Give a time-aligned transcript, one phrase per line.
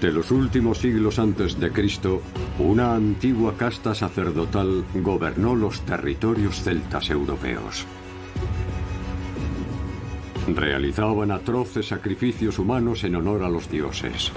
[0.00, 2.22] Durante los últimos siglos antes de Cristo,
[2.60, 7.84] una antigua casta sacerdotal gobernó los territorios celtas europeos.
[10.54, 14.30] Realizaban atroces sacrificios humanos en honor a los dioses.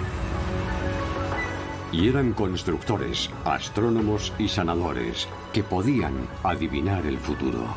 [1.91, 7.68] Y eran constructores, astrónomos y sanadores que podían adivinar el futuro.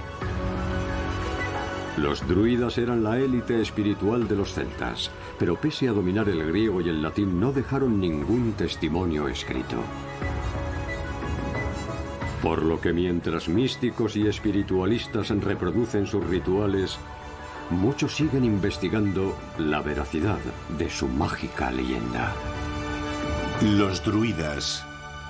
[1.97, 6.81] Los druidas eran la élite espiritual de los celtas, pero pese a dominar el griego
[6.81, 9.77] y el latín no dejaron ningún testimonio escrito.
[12.43, 16.99] Por lo que mientras místicos y espiritualistas reproducen sus rituales,
[17.71, 20.41] muchos siguen investigando la veracidad
[20.77, 22.33] de su mágica leyenda.
[23.63, 24.85] Los druidas,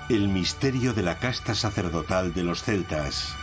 [0.09, 3.37] el misterio de la casta sacerdotal de los celtas.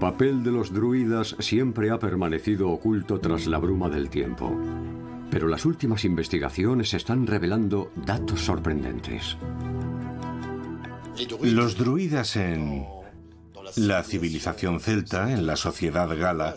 [0.00, 4.58] Papel de los druidas siempre ha permanecido oculto tras la bruma del tiempo.
[5.30, 9.36] Pero las últimas investigaciones están revelando datos sorprendentes.
[11.42, 12.84] Los druidas en
[13.76, 16.56] la civilización celta, en la sociedad gala,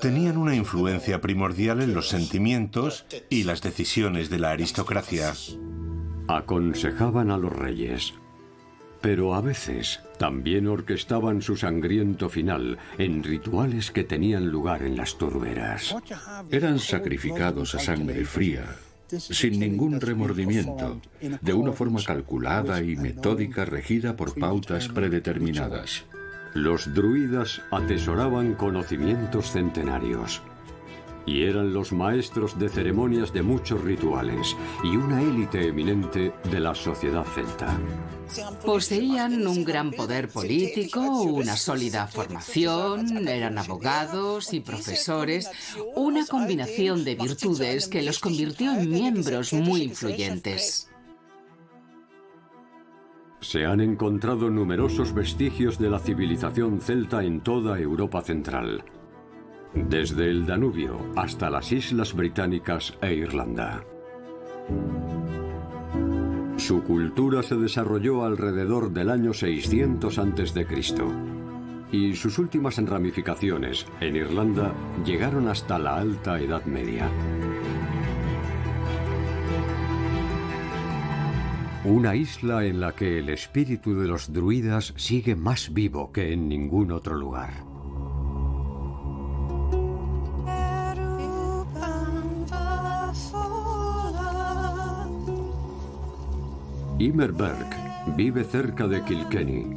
[0.00, 5.34] tenían una influencia primordial en los sentimientos y las decisiones de la aristocracia.
[6.28, 8.14] Aconsejaban a los reyes,
[9.00, 15.18] pero a veces también orquestaban su sangriento final en rituales que tenían lugar en las
[15.18, 15.94] turberas.
[16.50, 18.64] Eran sacrificados a sangre fría,
[19.08, 21.00] sin ningún remordimiento,
[21.40, 26.04] de una forma calculada y metódica regida por pautas predeterminadas.
[26.54, 30.42] Los druidas atesoraban conocimientos centenarios
[31.26, 36.74] y eran los maestros de ceremonias de muchos rituales y una élite eminente de la
[36.74, 37.78] sociedad celta.
[38.64, 45.50] Poseían un gran poder político, una sólida formación, eran abogados y profesores,
[45.94, 50.88] una combinación de virtudes que los convirtió en miembros muy influyentes.
[53.40, 58.82] Se han encontrado numerosos vestigios de la civilización celta en toda Europa central,
[59.88, 63.84] desde el Danubio hasta las Islas Británicas e Irlanda.
[66.56, 70.66] Su cultura se desarrolló alrededor del año 600 a.C.
[71.92, 77.10] y sus últimas ramificaciones en Irlanda llegaron hasta la Alta Edad Media.
[81.84, 86.48] Una isla en la que el espíritu de los druidas sigue más vivo que en
[86.48, 87.65] ningún otro lugar.
[96.98, 97.66] Imerberg
[98.16, 99.74] vive cerca de Kilkenny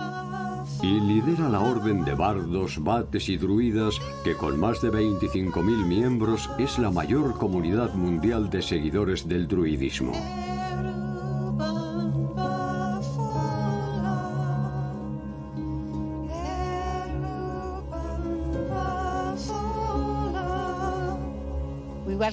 [0.81, 6.50] y lidera la orden de bardos, bates y druidas que con más de 25.000 miembros
[6.57, 10.13] es la mayor comunidad mundial de seguidores del druidismo.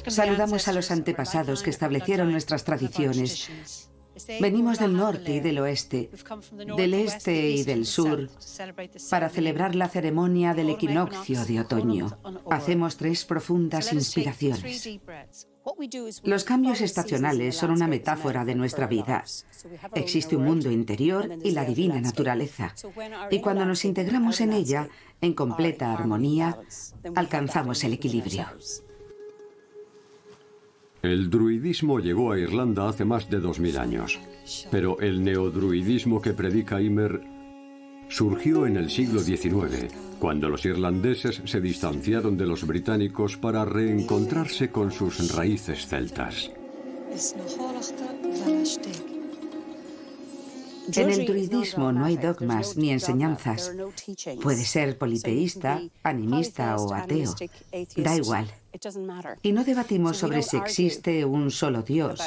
[0.06, 3.50] Saludamos a los antepasados que establecieron nuestras tradiciones.
[4.40, 6.10] Venimos del norte y del oeste,
[6.76, 8.28] del este y del sur,
[9.10, 12.18] para celebrar la ceremonia del equinoccio de otoño.
[12.50, 15.00] Hacemos tres profundas inspiraciones.
[16.22, 19.24] Los cambios estacionales son una metáfora de nuestra vida.
[19.94, 22.74] Existe un mundo interior y la divina naturaleza.
[23.30, 24.88] Y cuando nos integramos en ella,
[25.20, 26.58] en completa armonía,
[27.16, 28.46] alcanzamos el equilibrio.
[31.02, 34.20] El druidismo llegó a Irlanda hace más de 2000 años,
[34.70, 37.20] pero el neodruidismo que predica Ymer
[38.08, 44.70] surgió en el siglo XIX, cuando los irlandeses se distanciaron de los británicos para reencontrarse
[44.70, 46.50] con sus raíces celtas.
[50.94, 53.72] En el druidismo no hay dogmas ni enseñanzas.
[54.42, 57.34] Puede ser politeísta, animista o ateo.
[57.96, 58.46] Da igual.
[59.42, 62.20] Y no debatimos sobre si existe un solo Dios,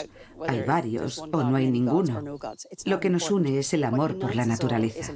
[0.47, 2.39] hay varios o no hay ninguno.
[2.85, 5.13] Lo que nos une es el amor por la naturaleza.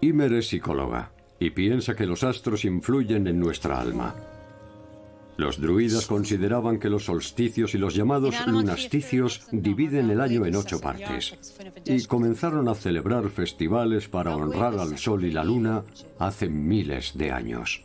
[0.00, 4.14] Imer es psicóloga y piensa que los astros influyen en nuestra alma.
[5.36, 10.80] Los druidas consideraban que los solsticios y los llamados lunasticios dividen el año en ocho
[10.80, 11.38] partes
[11.86, 15.84] y comenzaron a celebrar festivales para honrar al sol y la luna
[16.18, 17.84] hace miles de años.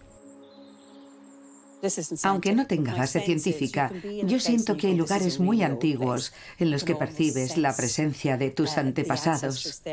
[2.23, 3.91] Aunque no tenga base científica,
[4.23, 8.77] yo siento que hay lugares muy antiguos en los que percibes la presencia de tus
[8.77, 9.83] antepasados.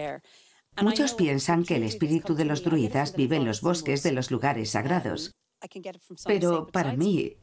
[0.81, 4.71] Muchos piensan que el espíritu de los druidas vive en los bosques de los lugares
[4.71, 5.35] sagrados.
[6.27, 7.37] Pero para mí,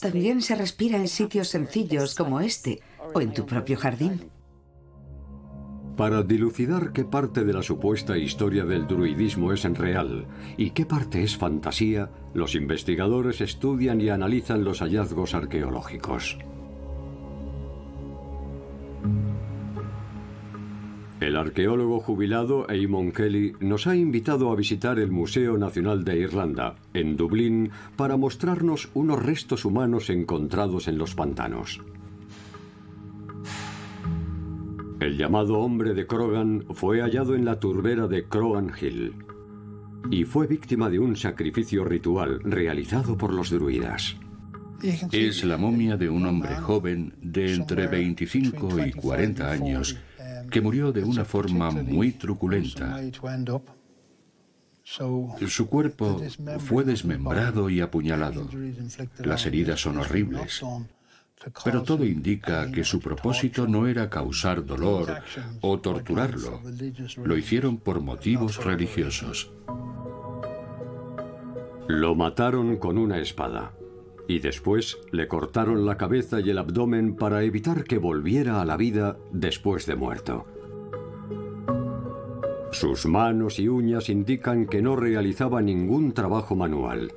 [0.00, 2.80] también se respira en sitios sencillos como este
[3.14, 4.30] o en tu propio jardín.
[5.96, 10.26] Para dilucidar qué parte de la supuesta historia del druidismo es en real
[10.56, 16.38] y qué parte es fantasía, los investigadores estudian y analizan los hallazgos arqueológicos.
[21.22, 26.74] El arqueólogo jubilado Eamon Kelly nos ha invitado a visitar el Museo Nacional de Irlanda,
[26.94, 31.80] en Dublín, para mostrarnos unos restos humanos encontrados en los pantanos.
[34.98, 39.14] El llamado hombre de Krogan fue hallado en la turbera de Crogan Hill
[40.10, 44.16] y fue víctima de un sacrificio ritual realizado por los druidas.
[45.12, 49.96] Es la momia de un hombre joven de entre 25 y 40 años
[50.52, 53.00] que murió de una forma muy truculenta.
[54.84, 56.20] Su cuerpo
[56.58, 58.48] fue desmembrado y apuñalado.
[59.18, 60.62] Las heridas son horribles.
[61.64, 65.22] Pero todo indica que su propósito no era causar dolor
[65.60, 66.60] o torturarlo.
[67.24, 69.50] Lo hicieron por motivos religiosos.
[71.88, 73.72] Lo mataron con una espada
[74.28, 78.76] y después le cortaron la cabeza y el abdomen para evitar que volviera a la
[78.76, 80.46] vida después de muerto.
[82.72, 87.12] Sus manos y uñas indican que no realizaba ningún trabajo manual,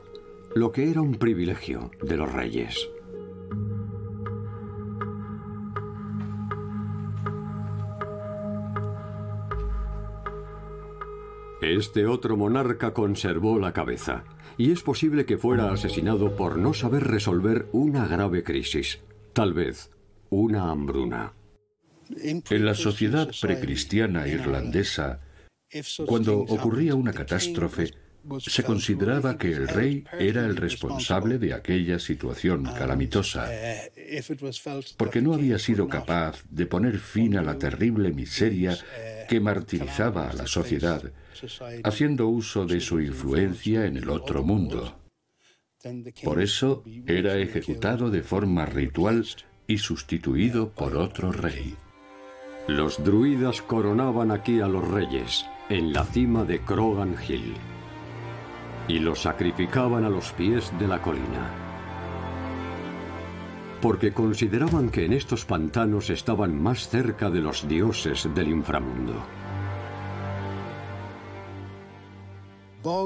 [0.53, 2.89] lo que era un privilegio de los reyes.
[11.73, 14.23] Este otro monarca conservó la cabeza,
[14.55, 18.99] y es posible que fuera asesinado por no saber resolver una grave crisis,
[19.33, 19.89] tal vez
[20.29, 21.33] una hambruna.
[22.19, 25.21] En la sociedad precristiana irlandesa,
[26.05, 27.91] cuando ocurría una catástrofe,
[28.39, 33.49] se consideraba que el rey era el responsable de aquella situación calamitosa,
[34.97, 38.77] porque no había sido capaz de poner fin a la terrible miseria
[39.27, 41.11] que martirizaba a la sociedad,
[41.83, 44.95] haciendo uso de su influencia en el otro mundo.
[46.23, 49.25] Por eso era ejecutado de forma ritual
[49.67, 51.75] y sustituido por otro rey.
[52.67, 57.53] Los druidas coronaban aquí a los reyes, en la cima de Krogan Hill,
[58.87, 61.51] y los sacrificaban a los pies de la colina,
[63.81, 69.13] porque consideraban que en estos pantanos estaban más cerca de los dioses del inframundo.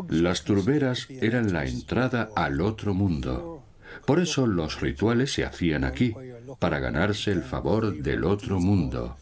[0.10, 3.64] Las turberas eran la entrada al otro mundo.
[4.06, 6.14] Por eso los rituales se hacían aquí,
[6.60, 9.16] para ganarse el favor del otro mundo.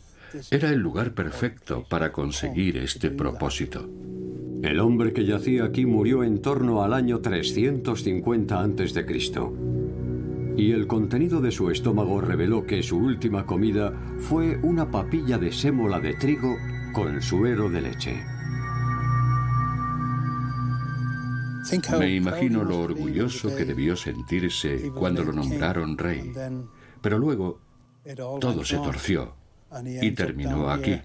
[0.49, 3.87] Era el lugar perfecto para conseguir este propósito.
[4.63, 9.05] El hombre que yacía aquí murió en torno al año 350 a.C.
[10.57, 15.51] Y el contenido de su estómago reveló que su última comida fue una papilla de
[15.51, 16.57] sémola de trigo
[16.93, 18.36] con suero de leche.
[21.99, 26.31] Me imagino lo orgulloso que debió sentirse cuando lo nombraron rey.
[27.01, 27.59] Pero luego
[28.39, 29.35] todo se torció
[30.01, 30.99] y terminó aquí.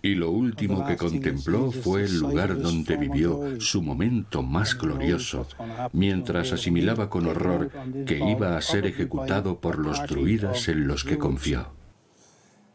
[0.00, 5.48] Y lo último que contempló fue el lugar donde vivió su momento más glorioso,
[5.92, 7.70] mientras asimilaba con horror
[8.06, 11.72] que iba a ser ejecutado por los druidas en los que confió,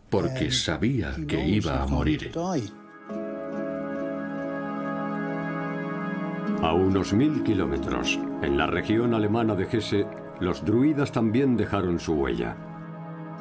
[0.10, 2.32] porque sabía que iba a morir.
[6.64, 10.08] A unos mil kilómetros, en la región alemana de Hesse,
[10.40, 12.56] los druidas también dejaron su huella.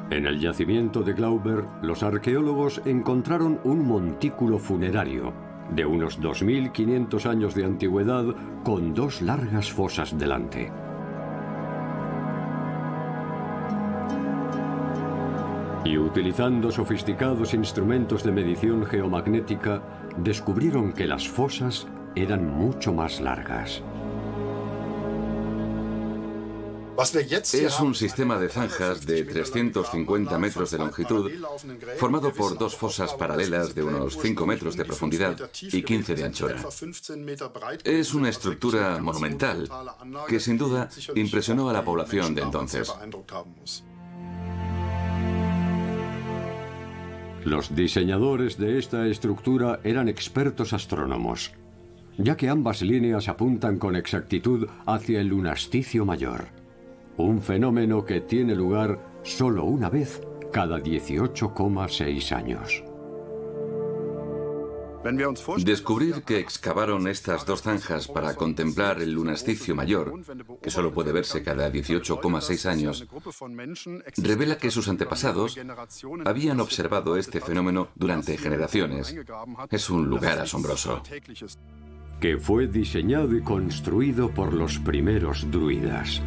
[0.09, 5.31] En el yacimiento de Glauber, los arqueólogos encontraron un montículo funerario
[5.73, 8.25] de unos 2.500 años de antigüedad
[8.65, 10.69] con dos largas fosas delante.
[15.85, 19.81] Y utilizando sofisticados instrumentos de medición geomagnética,
[20.17, 23.81] descubrieron que las fosas eran mucho más largas.
[27.53, 31.31] Es un sistema de zanjas de 350 metros de longitud,
[31.97, 36.63] formado por dos fosas paralelas de unos 5 metros de profundidad y 15 de anchura.
[37.83, 39.69] Es una estructura monumental
[40.27, 42.93] que sin duda impresionó a la población de entonces.
[47.43, 51.51] Los diseñadores de esta estructura eran expertos astrónomos,
[52.17, 56.45] ya que ambas líneas apuntan con exactitud hacia el lunasticio mayor,
[57.17, 62.83] un fenómeno que tiene lugar solo una vez cada 18,6 años.
[65.57, 70.13] Descubrir que excavaron estas dos zanjas para contemplar el lunasticio mayor,
[70.61, 73.05] que solo puede verse cada 18,6 años,
[74.15, 75.59] revela que sus antepasados
[76.23, 79.13] habían observado este fenómeno durante generaciones.
[79.69, 81.03] Es un lugar asombroso.
[82.23, 86.21] Que fue diseñado y construido por los primeros druidas.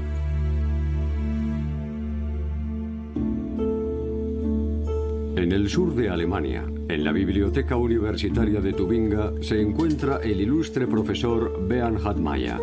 [5.36, 10.86] En el sur de Alemania, en la Biblioteca Universitaria de Tubinga, se encuentra el ilustre
[10.86, 12.60] profesor Bernhard Mayer,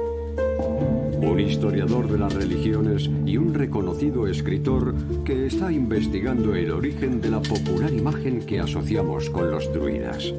[1.19, 4.93] un historiador de las religiones y un reconocido escritor
[5.25, 10.31] que está investigando el origen de la popular imagen que asociamos con los druidas.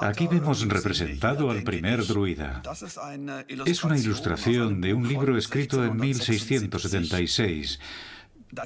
[0.00, 2.62] Aquí vemos representado al primer druida.
[3.66, 7.78] Es una ilustración de un libro escrito en 1676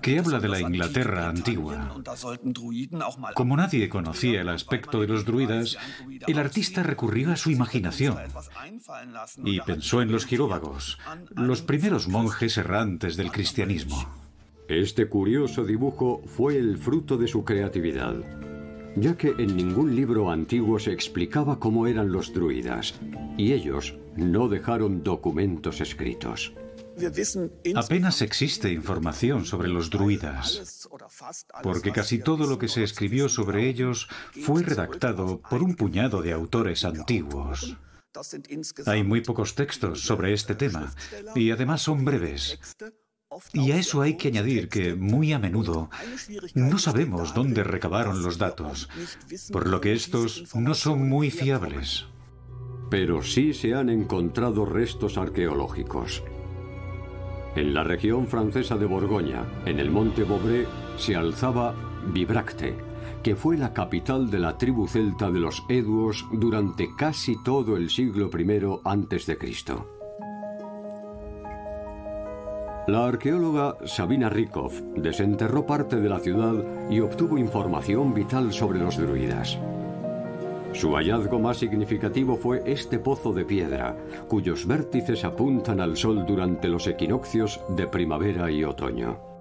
[0.01, 2.01] que habla de la Inglaterra antigua.
[3.35, 5.77] Como nadie conocía el aspecto de los druidas,
[6.27, 8.17] el artista recurrió a su imaginación
[9.45, 10.99] y pensó en los giróvagos,
[11.31, 14.09] los primeros monjes errantes del cristianismo.
[14.69, 18.15] Este curioso dibujo fue el fruto de su creatividad
[18.97, 22.95] ya que en ningún libro antiguo se explicaba cómo eran los druidas,
[23.37, 26.55] y ellos no dejaron documentos escritos.
[27.75, 30.89] Apenas existe información sobre los druidas,
[31.63, 34.09] porque casi todo lo que se escribió sobre ellos
[34.43, 37.77] fue redactado por un puñado de autores antiguos.
[38.85, 40.95] Hay muy pocos textos sobre este tema
[41.35, 42.59] y además son breves,
[43.53, 45.91] y a eso hay que añadir que, muy a menudo,
[46.55, 48.89] no sabemos dónde recabaron los datos,
[49.53, 52.07] por lo que estos no son muy fiables.
[52.91, 56.23] Pero sí se han encontrado restos arqueológicos.
[57.57, 61.75] En la región francesa de Borgoña, en el monte Bobré, se alzaba
[62.13, 62.75] Bibracte,
[63.23, 67.91] que fue la capital de la tribu celta de los Eduos durante casi todo el
[67.91, 70.02] siglo I Cristo.
[72.89, 76.55] La arqueóloga Sabina Rikov desenterró parte de la ciudad
[76.91, 79.57] y obtuvo información vital sobre los druidas.
[80.73, 83.95] Su hallazgo más significativo fue este pozo de piedra,
[84.27, 89.32] cuyos vértices apuntan al sol durante los equinoccios de primavera y otoño.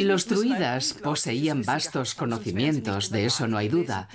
[0.00, 4.08] Los druidas poseían vastos conocimientos, de eso no hay duda,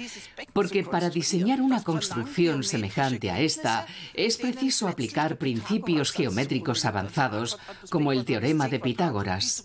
[0.53, 7.57] porque para diseñar una construcción semejante a esta es preciso aplicar principios geométricos avanzados
[7.89, 9.63] como el teorema de Pitágoras.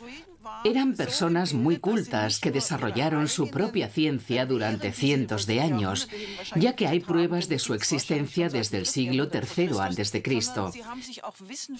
[0.64, 6.08] Eran personas muy cultas que desarrollaron su propia ciencia durante cientos de años,
[6.54, 10.22] ya que hay pruebas de su existencia desde el siglo III a.C.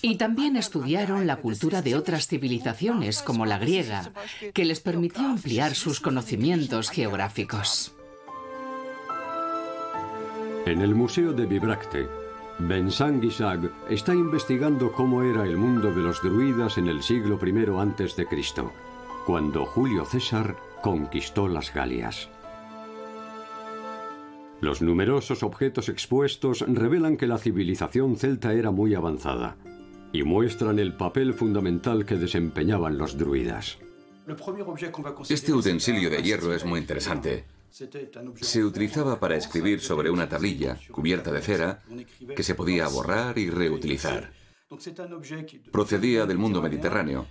[0.02, 4.12] Y también estudiaron la cultura de otras civilizaciones, como la griega,
[4.52, 7.92] que les permitió ampliar sus conocimientos geográficos.
[10.66, 12.23] En el Museo de Bibracte,
[12.58, 17.80] Vincent Guisag está investigando cómo era el mundo de los druidas en el siglo I
[17.80, 18.72] antes de Cristo,
[19.26, 22.30] cuando Julio César conquistó las Galias.
[24.60, 29.56] Los numerosos objetos expuestos revelan que la civilización celta era muy avanzada
[30.12, 33.78] y muestran el papel fundamental que desempeñaban los druidas.
[35.28, 37.44] Este utensilio de hierro es muy interesante.
[38.40, 41.82] Se utilizaba para escribir sobre una tablilla cubierta de cera
[42.36, 44.32] que se podía borrar y reutilizar.
[45.72, 47.26] Procedía del mundo mediterráneo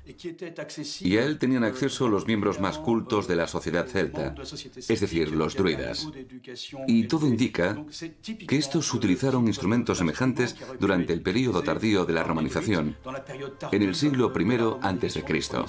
[0.99, 4.35] y a él tenían acceso los miembros más cultos de la sociedad celta,
[4.75, 6.09] es decir, los druidas.
[6.87, 7.81] Y todo indica
[8.45, 12.97] que estos utilizaron instrumentos semejantes durante el período tardío de la romanización,
[13.71, 15.65] en el siglo I Cristo.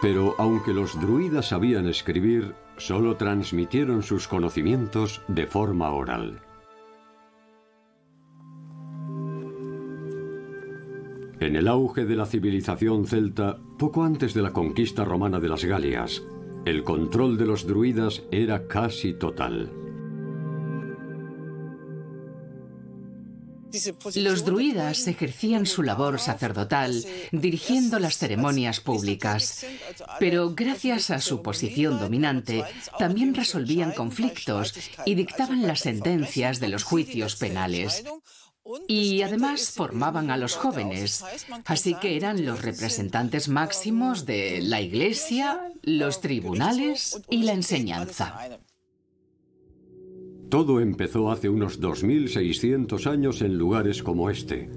[0.00, 6.40] Pero aunque los druidas sabían escribir, solo transmitieron sus conocimientos de forma oral.
[11.40, 15.64] En el auge de la civilización celta, poco antes de la conquista romana de las
[15.64, 16.22] Galias,
[16.64, 19.83] el control de los druidas era casi total.
[24.14, 29.66] Los druidas ejercían su labor sacerdotal dirigiendo las ceremonias públicas,
[30.18, 32.64] pero gracias a su posición dominante
[32.98, 38.04] también resolvían conflictos y dictaban las sentencias de los juicios penales.
[38.88, 41.22] Y además formaban a los jóvenes,
[41.66, 48.58] así que eran los representantes máximos de la Iglesia, los tribunales y la enseñanza.
[50.54, 54.70] Todo empezó hace unos 2600 años en lugares como este,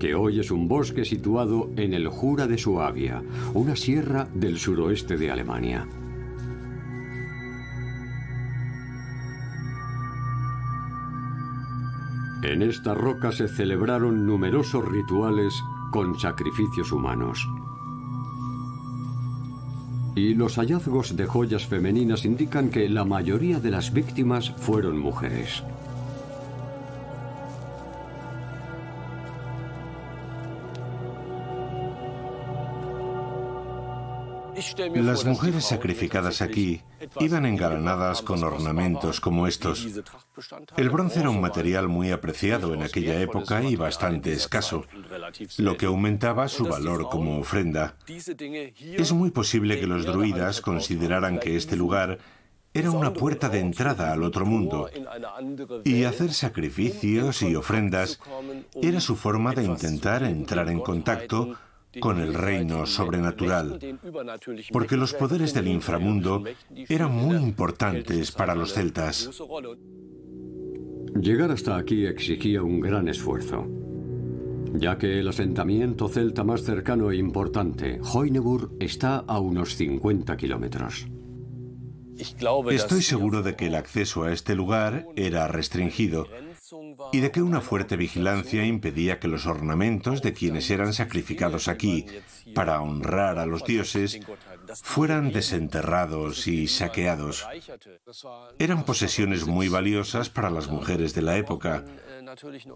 [0.00, 5.18] que hoy es un bosque situado en el Jura de Suabia, una sierra del suroeste
[5.18, 5.86] de Alemania.
[12.42, 15.52] En esta roca se celebraron numerosos rituales
[15.92, 17.46] con sacrificios humanos.
[20.18, 25.62] Y los hallazgos de joyas femeninas indican que la mayoría de las víctimas fueron mujeres.
[34.94, 36.82] Las mujeres sacrificadas aquí
[37.20, 39.86] iban engalanadas con ornamentos como estos.
[40.76, 44.84] El bronce era un material muy apreciado en aquella época y bastante escaso,
[45.58, 47.96] lo que aumentaba su valor como ofrenda.
[48.06, 52.18] Es muy posible que los druidas consideraran que este lugar
[52.74, 54.90] era una puerta de entrada al otro mundo
[55.84, 58.20] y hacer sacrificios y ofrendas
[58.80, 61.56] era su forma de intentar entrar en contacto
[62.00, 63.78] con el reino sobrenatural,
[64.72, 66.44] porque los poderes del inframundo
[66.88, 69.30] eran muy importantes para los celtas.
[71.20, 73.66] Llegar hasta aquí exigía un gran esfuerzo,
[74.74, 81.08] ya que el asentamiento celta más cercano e importante, Hoinebur, está a unos 50 kilómetros.
[82.70, 86.26] Estoy seguro de que el acceso a este lugar era restringido
[87.12, 92.06] y de que una fuerte vigilancia impedía que los ornamentos de quienes eran sacrificados aquí
[92.54, 94.20] para honrar a los dioses
[94.82, 97.46] fueran desenterrados y saqueados.
[98.58, 101.84] Eran posesiones muy valiosas para las mujeres de la época,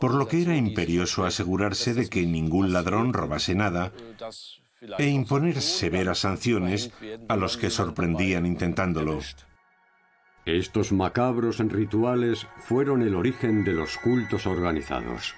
[0.01, 3.93] por lo que era imperioso asegurarse de que ningún ladrón robase nada
[4.99, 6.91] e imponer severas sanciones
[7.29, 9.21] a los que sorprendían intentándolo.
[10.45, 15.37] Estos macabros rituales fueron el origen de los cultos organizados.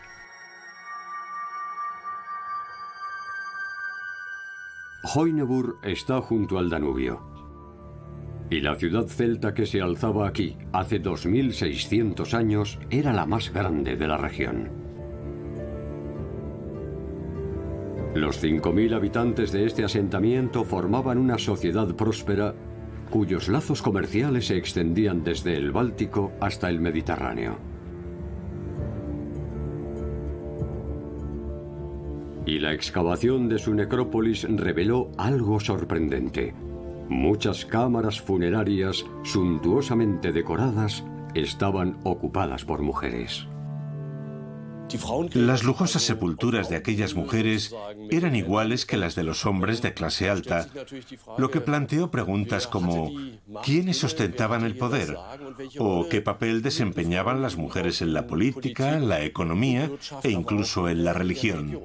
[5.14, 7.20] Hoinebur está junto al Danubio.
[8.48, 13.96] Y la ciudad celta que se alzaba aquí hace 2600 años era la más grande
[13.96, 14.70] de la región.
[18.14, 22.54] Los 5.000 habitantes de este asentamiento formaban una sociedad próspera
[23.14, 27.56] cuyos lazos comerciales se extendían desde el Báltico hasta el Mediterráneo.
[32.44, 36.54] Y la excavación de su necrópolis reveló algo sorprendente.
[37.08, 43.46] Muchas cámaras funerarias suntuosamente decoradas estaban ocupadas por mujeres.
[45.32, 47.74] Las lujosas sepulturas de aquellas mujeres
[48.10, 50.68] eran iguales que las de los hombres de clase alta,
[51.38, 53.10] lo que planteó preguntas como
[53.64, 55.16] ¿quiénes ostentaban el poder?
[55.78, 59.90] ¿O qué papel desempeñaban las mujeres en la política, la economía
[60.22, 61.78] e incluso en la religión?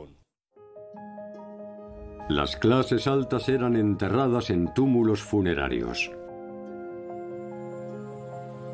[2.29, 6.11] Las clases altas eran enterradas en túmulos funerarios.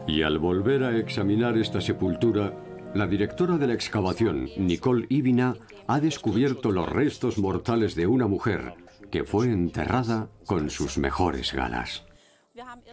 [0.07, 2.53] Y al volver a examinar esta sepultura,
[2.95, 5.55] la directora de la excavación, Nicole Ibina,
[5.85, 8.73] ha descubierto los restos mortales de una mujer
[9.11, 12.05] que fue enterrada con sus mejores galas.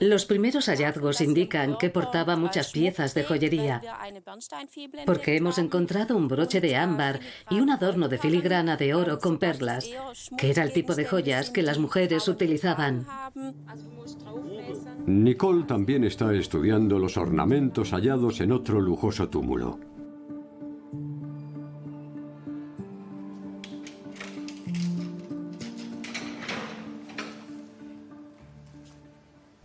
[0.00, 3.80] Los primeros hallazgos indican que portaba muchas piezas de joyería,
[5.06, 9.38] porque hemos encontrado un broche de ámbar y un adorno de filigrana de oro con
[9.38, 9.88] perlas,
[10.36, 13.06] que era el tipo de joyas que las mujeres utilizaban.
[15.06, 19.91] Nicole también está estudiando los ornamentos hallados en otro lujoso túmulo.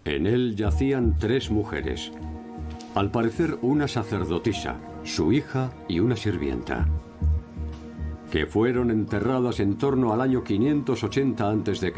[0.08, 2.14] En él yacían tres mujeres.
[2.96, 6.88] Al parecer una sacerdotisa, su hija y una sirvienta,
[8.32, 11.94] que fueron enterradas en torno al año 580 a.C.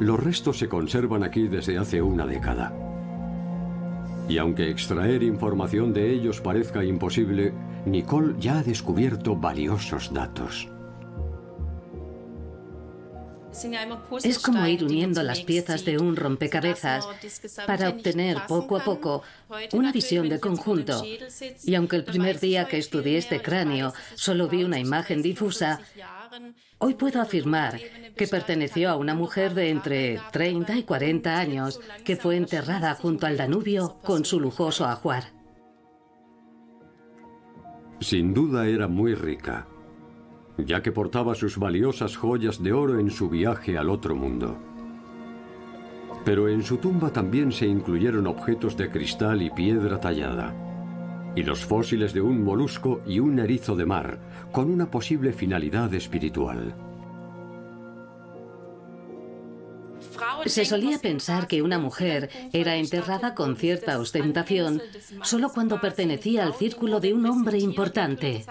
[0.00, 2.74] Los restos se conservan aquí desde hace una década.
[4.28, 7.52] Y aunque extraer información de ellos parezca imposible,
[7.86, 10.68] Nicole ya ha descubierto valiosos datos.
[14.24, 17.06] Es como ir uniendo las piezas de un rompecabezas
[17.66, 19.22] para obtener poco a poco
[19.72, 21.04] una visión de conjunto.
[21.64, 25.80] Y aunque el primer día que estudié este cráneo solo vi una imagen difusa,
[26.78, 27.78] hoy puedo afirmar
[28.16, 33.26] que perteneció a una mujer de entre 30 y 40 años que fue enterrada junto
[33.26, 35.24] al Danubio con su lujoso ajuar.
[38.00, 39.68] Sin duda era muy rica
[40.66, 44.56] ya que portaba sus valiosas joyas de oro en su viaje al otro mundo.
[46.24, 50.54] Pero en su tumba también se incluyeron objetos de cristal y piedra tallada.
[51.34, 54.18] y los fósiles de un molusco y un erizo de mar,
[54.52, 56.91] con una posible finalidad espiritual.
[60.46, 64.82] Se solía pensar que una mujer era enterrada con cierta ostentación
[65.22, 68.44] solo cuando pertenecía al círculo de un hombre importante.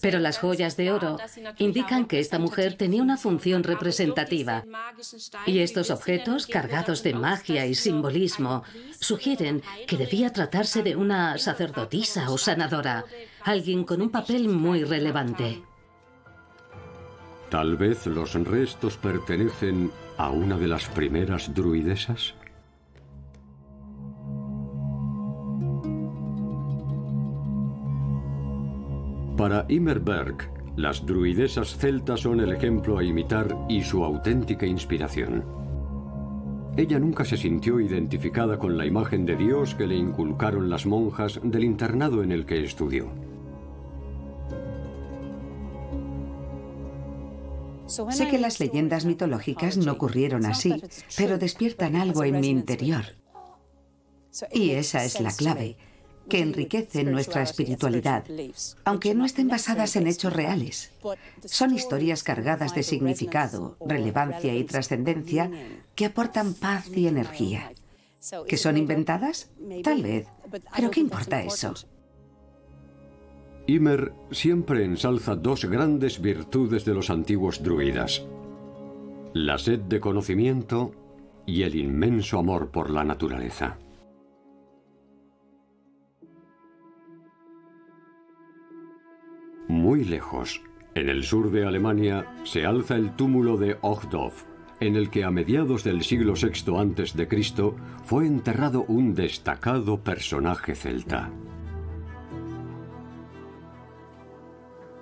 [0.00, 1.18] Pero las joyas de oro
[1.58, 4.64] indican que esta mujer tenía una función representativa.
[5.46, 8.62] Y estos objetos, cargados de magia y simbolismo,
[9.00, 13.04] sugieren que debía tratarse de una sacerdotisa o sanadora,
[13.42, 15.62] alguien con un papel muy relevante.
[17.50, 22.34] Tal vez los restos pertenecen a una de las primeras druidesas?
[29.36, 35.44] Para Immerberg, las druidesas celtas son el ejemplo a imitar y su auténtica inspiración.
[36.76, 41.40] Ella nunca se sintió identificada con la imagen de Dios que le inculcaron las monjas
[41.42, 43.08] del internado en el que estudió.
[47.86, 50.82] Sé que las leyendas mitológicas no ocurrieron así,
[51.16, 53.04] pero despiertan algo en mi interior.
[54.52, 55.76] Y esa es la clave,
[56.28, 58.24] que enriquece nuestra espiritualidad,
[58.84, 60.90] aunque no estén basadas en hechos reales.
[61.44, 65.50] Son historias cargadas de significado, relevancia y trascendencia
[65.94, 67.72] que aportan paz y energía.
[68.48, 69.50] ¿Que son inventadas?
[69.84, 70.26] Tal vez.
[70.74, 71.74] Pero ¿qué importa eso?
[73.66, 78.24] Ymer siempre ensalza dos grandes virtudes de los antiguos druidas.
[79.34, 80.92] La sed de conocimiento
[81.46, 83.78] y el inmenso amor por la naturaleza.
[89.68, 90.62] Muy lejos,
[90.94, 94.44] en el sur de Alemania, se alza el túmulo de Ochdorf,
[94.78, 97.72] en el que a mediados del siglo VI a.C.
[98.04, 101.32] fue enterrado un destacado personaje celta.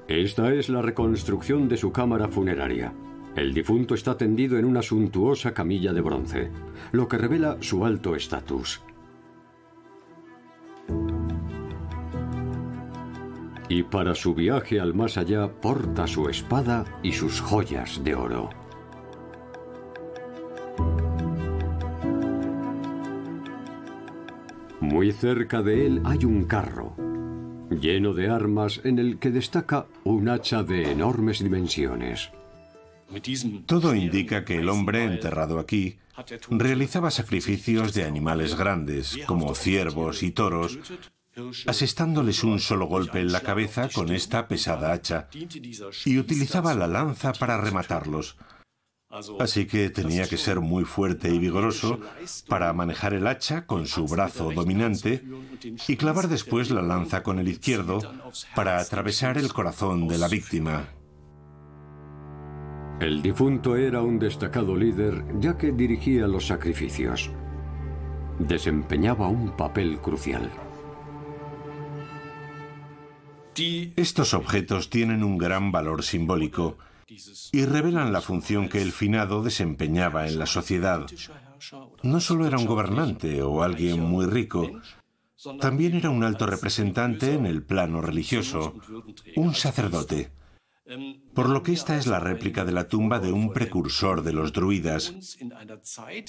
[0.09, 2.93] Esta es la reconstrucción de su cámara funeraria.
[3.37, 6.51] El difunto está tendido en una suntuosa camilla de bronce,
[6.93, 8.83] lo que revela su alto estatus.
[13.71, 18.51] Y para su viaje al más allá porta su espada y sus joyas de oro.
[24.81, 26.95] Muy cerca de él hay un carro,
[27.81, 32.31] lleno de armas en el que destaca un hacha de enormes dimensiones.
[33.67, 35.99] Todo indica que el hombre enterrado aquí
[36.51, 40.79] realizaba sacrificios de animales grandes, como ciervos y toros,
[41.67, 45.29] asestándoles un solo golpe en la cabeza con esta pesada hacha,
[46.05, 48.37] y utilizaba la lanza para rematarlos,
[49.39, 52.01] Así que tenía que ser muy fuerte y vigoroso
[52.49, 55.23] para manejar el hacha con su brazo dominante
[55.87, 58.01] y clavar después la lanza con el izquierdo
[58.55, 60.89] para atravesar el corazón de la víctima.
[63.01, 67.31] El difunto era un destacado líder ya que dirigía los sacrificios.
[68.39, 70.51] Desempeñaba un papel crucial.
[73.97, 76.79] Estos objetos tienen un gran valor simbólico
[77.53, 81.07] y revelan la función que el finado desempeñaba en la sociedad.
[82.03, 84.71] No solo era un gobernante o alguien muy rico,
[85.61, 88.75] también era un alto representante en el plano religioso,
[89.37, 90.31] un sacerdote.
[91.35, 94.53] Por lo que esta es la réplica de la tumba de un precursor de los
[94.53, 95.39] druidas,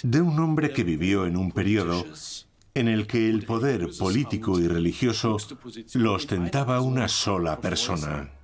[0.03, 2.05] de un hombre que vivió en un periodo
[2.73, 5.37] en el que el poder político y religioso
[5.93, 8.34] lo ostentaba una sola persona.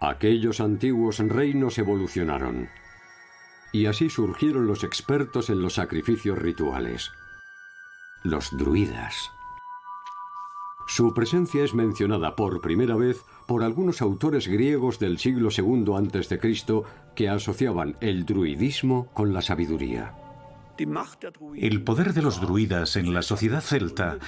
[0.00, 2.68] Aquellos antiguos reinos evolucionaron.
[3.72, 7.10] Y así surgieron los expertos en los sacrificios rituales.
[8.22, 9.30] Los druidas.
[10.86, 16.40] Su presencia es mencionada por primera vez por algunos autores griegos del siglo II a.C.
[17.14, 20.14] que asociaban el druidismo con la sabiduría.
[21.56, 24.18] El poder de los druidas en la sociedad celta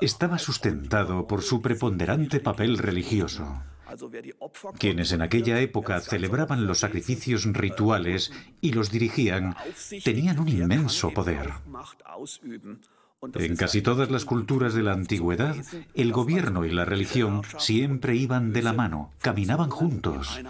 [0.00, 3.62] estaba sustentado por su preponderante papel religioso.
[4.78, 9.56] Quienes en aquella época celebraban los sacrificios rituales y los dirigían
[10.04, 11.50] tenían un inmenso poder.
[13.34, 15.54] En casi todas las culturas de la antigüedad,
[15.94, 20.40] el gobierno y la religión siempre iban de la mano, caminaban juntos.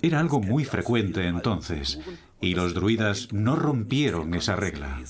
[0.00, 1.98] Era algo muy frecuente entonces,
[2.40, 5.00] y los druidas no rompieron esa regla.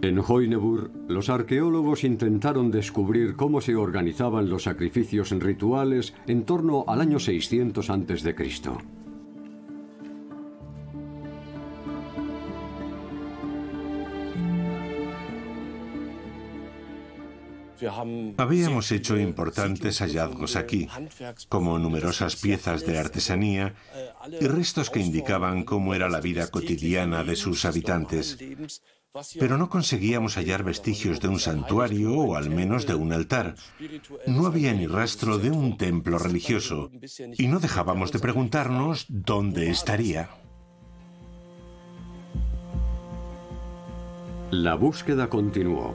[0.00, 7.00] En Hoynebur, los arqueólogos intentaron descubrir cómo se organizaban los sacrificios rituales en torno al
[7.00, 8.34] año 600 a.C.
[18.36, 20.88] Habíamos hecho importantes hallazgos aquí,
[21.48, 23.74] como numerosas piezas de artesanía
[24.40, 28.36] y restos que indicaban cómo era la vida cotidiana de sus habitantes.
[29.38, 33.54] Pero no conseguíamos hallar vestigios de un santuario o al menos de un altar.
[34.26, 36.90] No había ni rastro de un templo religioso
[37.36, 40.30] y no dejábamos de preguntarnos dónde estaría.
[44.50, 45.94] La búsqueda continuó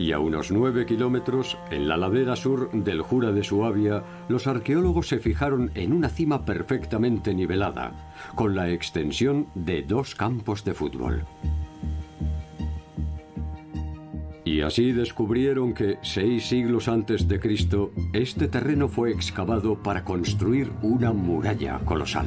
[0.00, 5.08] y a unos nueve kilómetros, en la ladera sur del Jura de Suabia, los arqueólogos
[5.08, 7.92] se fijaron en una cima perfectamente nivelada,
[8.34, 11.26] con la extensión de dos campos de fútbol.
[14.50, 20.72] Y así descubrieron que seis siglos antes de Cristo, este terreno fue excavado para construir
[20.82, 22.26] una muralla colosal.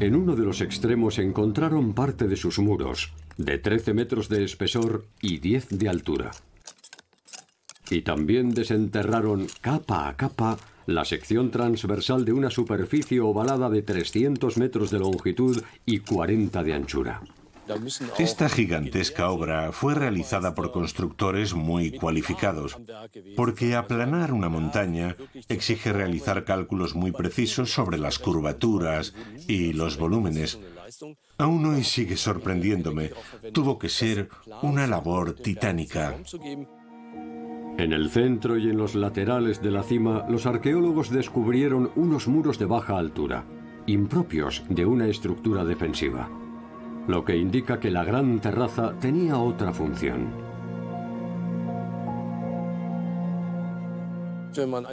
[0.00, 5.04] En uno de los extremos encontraron parte de sus muros, de 13 metros de espesor
[5.20, 6.30] y 10 de altura.
[7.90, 10.56] Y también desenterraron capa a capa
[10.90, 16.74] la sección transversal de una superficie ovalada de 300 metros de longitud y 40 de
[16.74, 17.22] anchura.
[18.18, 22.76] Esta gigantesca obra fue realizada por constructores muy cualificados,
[23.36, 25.14] porque aplanar una montaña
[25.48, 29.14] exige realizar cálculos muy precisos sobre las curvaturas
[29.46, 30.58] y los volúmenes.
[31.38, 33.12] Aún hoy sigue sorprendiéndome.
[33.52, 34.28] Tuvo que ser
[34.62, 36.16] una labor titánica.
[37.78, 42.58] En el centro y en los laterales de la cima, los arqueólogos descubrieron unos muros
[42.58, 43.44] de baja altura,
[43.86, 46.28] impropios de una estructura defensiva
[47.10, 50.50] lo que indica que la gran terraza tenía otra función.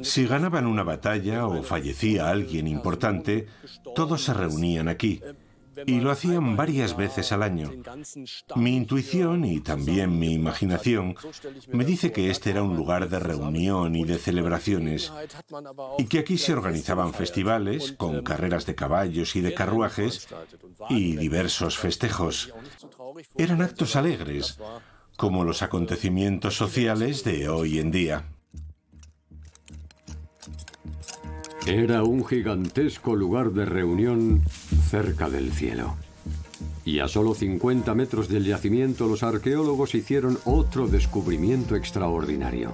[0.03, 3.47] Si ganaban una batalla o fallecía alguien importante,
[3.95, 5.21] todos se reunían aquí
[5.85, 7.71] y lo hacían varias veces al año.
[8.55, 11.15] Mi intuición y también mi imaginación
[11.71, 15.11] me dice que este era un lugar de reunión y de celebraciones
[15.97, 20.27] y que aquí se organizaban festivales con carreras de caballos y de carruajes
[20.89, 22.53] y diversos festejos.
[23.35, 24.59] Eran actos alegres,
[25.17, 28.37] como los acontecimientos sociales de hoy en día.
[31.67, 34.41] Era un gigantesco lugar de reunión
[34.89, 35.95] cerca del cielo.
[36.86, 42.73] Y a solo 50 metros del yacimiento los arqueólogos hicieron otro descubrimiento extraordinario.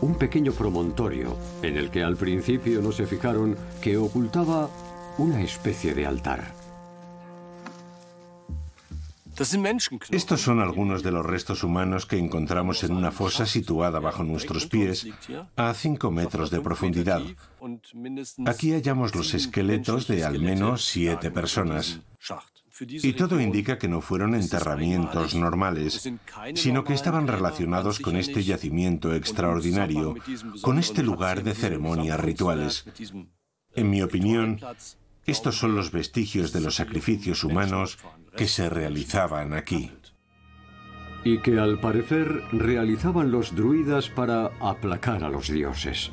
[0.00, 4.70] Un pequeño promontorio en el que al principio no se fijaron que ocultaba
[5.18, 6.63] una especie de altar.
[10.10, 14.66] Estos son algunos de los restos humanos que encontramos en una fosa situada bajo nuestros
[14.66, 15.06] pies
[15.56, 17.22] a 5 metros de profundidad.
[18.46, 22.00] Aquí hallamos los esqueletos de al menos siete personas.
[22.80, 26.10] Y todo indica que no fueron enterramientos normales,
[26.54, 30.16] sino que estaban relacionados con este yacimiento extraordinario,
[30.60, 32.84] con este lugar de ceremonias rituales.
[33.76, 34.60] En mi opinión,
[35.26, 37.98] estos son los vestigios de los sacrificios humanos
[38.36, 39.90] que se realizaban aquí.
[41.24, 46.12] Y que al parecer realizaban los druidas para aplacar a los dioses.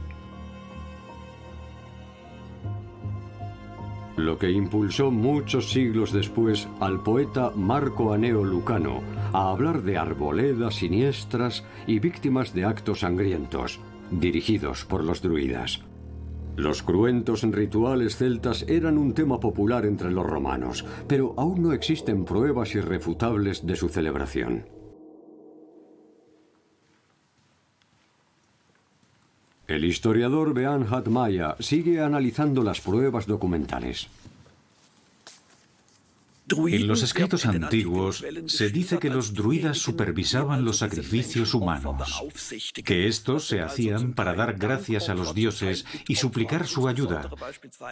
[4.15, 9.01] Lo que impulsó muchos siglos después al poeta Marco Aneo Lucano
[9.33, 13.79] a hablar de arboledas siniestras y víctimas de actos sangrientos,
[14.11, 15.81] dirigidos por los druidas.
[16.55, 22.25] Los cruentos rituales celtas eran un tema popular entre los romanos, pero aún no existen
[22.25, 24.65] pruebas irrefutables de su celebración.
[29.67, 34.09] El historiador Beanhard Maya sigue analizando las pruebas documentales.
[36.51, 42.23] En los escritos antiguos se dice que los druidas supervisaban los sacrificios humanos,
[42.83, 47.29] que estos se hacían para dar gracias a los dioses y suplicar su ayuda,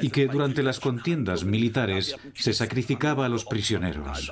[0.01, 4.31] y que durante las contiendas militares se sacrificaba a los prisioneros.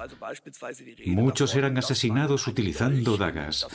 [1.06, 3.68] Muchos eran asesinados utilizando dagas,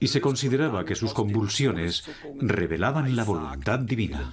[0.00, 2.04] y se consideraba que sus convulsiones
[2.40, 4.32] revelaban la voluntad divina.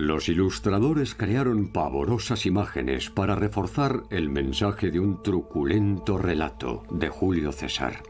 [0.00, 7.52] Los ilustradores crearon pavorosas imágenes para reforzar el mensaje de un truculento relato de Julio
[7.52, 8.02] César.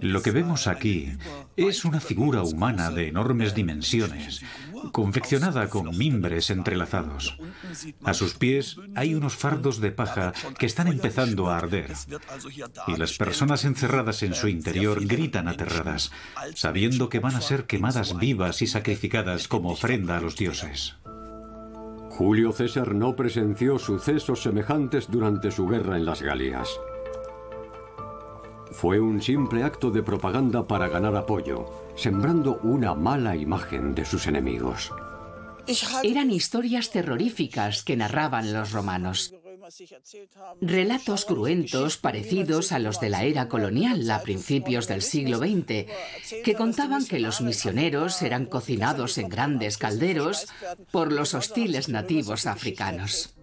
[0.00, 1.12] Lo que vemos aquí
[1.56, 4.42] es una figura humana de enormes dimensiones,
[4.90, 7.38] confeccionada con mimbres entrelazados.
[8.04, 11.92] A sus pies hay unos fardos de paja que están empezando a arder.
[12.88, 16.10] Y las personas encerradas en su interior gritan aterradas,
[16.54, 20.96] sabiendo que van a ser quemadas vivas y sacrificadas como ofrenda a los dioses.
[22.10, 26.68] Julio César no presenció sucesos semejantes durante su guerra en las Galias.
[28.72, 34.26] Fue un simple acto de propaganda para ganar apoyo, sembrando una mala imagen de sus
[34.26, 34.90] enemigos.
[36.02, 39.34] Eran historias terroríficas que narraban los romanos.
[40.60, 45.86] Relatos cruentos parecidos a los de la era colonial a principios del siglo XX,
[46.42, 50.48] que contaban que los misioneros eran cocinados en grandes calderos
[50.90, 53.36] por los hostiles nativos africanos.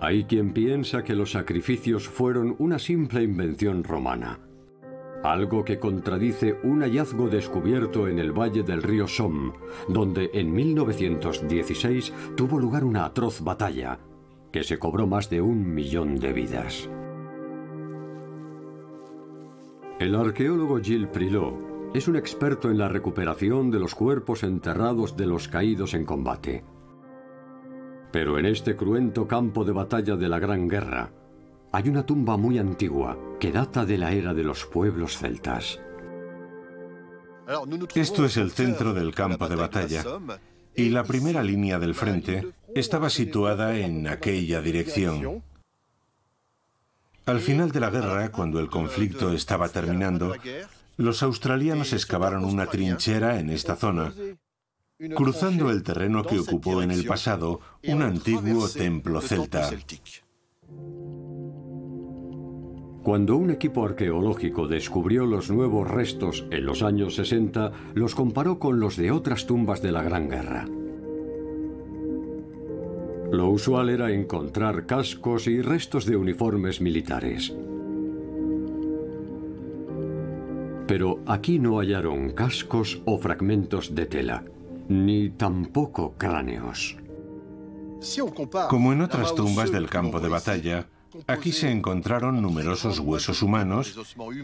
[0.00, 4.38] Hay quien piensa que los sacrificios fueron una simple invención romana,
[5.22, 9.52] algo que contradice un hallazgo descubierto en el valle del río Somme,
[9.88, 13.98] donde en 1916 tuvo lugar una atroz batalla
[14.52, 16.88] que se cobró más de un millón de vidas.
[19.98, 21.54] El arqueólogo Gilles Prilot
[21.94, 26.64] es un experto en la recuperación de los cuerpos enterrados de los caídos en combate.
[28.12, 31.10] Pero en este cruento campo de batalla de la Gran Guerra
[31.72, 35.80] hay una tumba muy antigua que data de la era de los pueblos celtas.
[37.94, 40.04] Esto es el centro del campo de batalla
[40.74, 45.42] y la primera línea del frente estaba situada en aquella dirección.
[47.26, 50.34] Al final de la guerra, cuando el conflicto estaba terminando,
[50.96, 54.14] los australianos excavaron una trinchera en esta zona,
[55.14, 59.70] cruzando el terreno que ocupó en el pasado un antiguo templo celta.
[63.08, 68.80] Cuando un equipo arqueológico descubrió los nuevos restos en los años 60, los comparó con
[68.80, 70.66] los de otras tumbas de la Gran Guerra.
[73.32, 77.56] Lo usual era encontrar cascos y restos de uniformes militares.
[80.86, 84.44] Pero aquí no hallaron cascos o fragmentos de tela,
[84.90, 86.98] ni tampoco cráneos.
[88.68, 90.88] Como en otras tumbas del campo de batalla,
[91.26, 93.98] Aquí se encontraron numerosos huesos humanos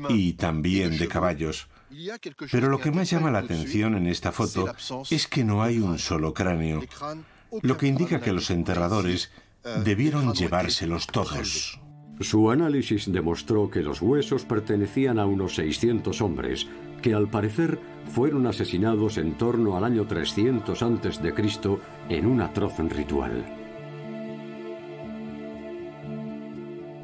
[0.08, 1.68] y también de caballos.
[2.50, 4.74] Pero lo que más llama la atención en esta foto
[5.10, 6.82] es que no hay un solo cráneo,
[7.62, 9.30] lo que indica que los enterradores
[9.84, 11.80] debieron llevárselos todos.
[12.20, 16.68] Su análisis demostró que los huesos pertenecían a unos 600 hombres,
[17.02, 21.34] que al parecer fueron asesinados en torno al año 300 a.C.
[22.08, 23.63] en un atroz ritual.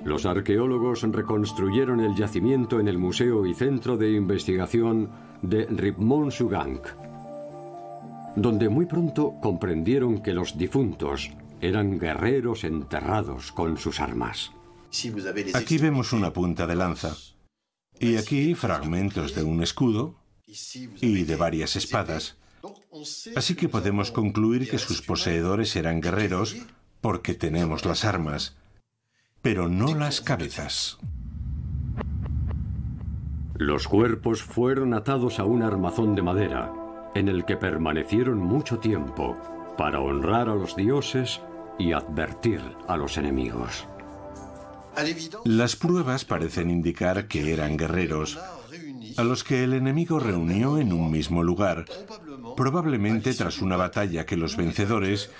[0.04, 5.10] Los arqueólogos reconstruyeron el yacimiento en el Museo y Centro de Investigación
[5.42, 6.86] de Ripmont-Sugank,
[8.36, 14.52] donde muy pronto comprendieron que los difuntos eran guerreros enterrados con sus armas.
[15.54, 17.14] Aquí vemos una punta de lanza
[17.98, 22.36] y aquí fragmentos de un escudo y de varias espadas.
[23.36, 26.56] Así que podemos concluir que sus poseedores eran guerreros
[27.00, 28.56] porque tenemos las armas
[29.42, 30.98] pero no las cabezas.
[33.54, 36.72] Los cuerpos fueron atados a un armazón de madera,
[37.14, 39.36] en el que permanecieron mucho tiempo,
[39.76, 41.40] para honrar a los dioses
[41.78, 43.86] y advertir a los enemigos.
[45.44, 48.38] Las pruebas parecen indicar que eran guerreros,
[49.16, 51.84] a los que el enemigo reunió en un mismo lugar,
[52.56, 55.30] probablemente tras una batalla que los vencedores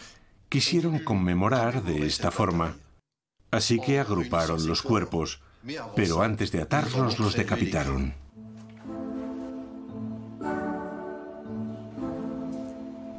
[0.49, 2.77] quisieron conmemorar de esta forma.
[3.51, 5.41] Así que agruparon los cuerpos,
[5.97, 8.15] pero antes de atarlos los decapitaron.